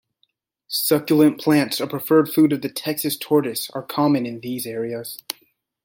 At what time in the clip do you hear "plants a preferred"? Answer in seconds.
1.39-2.27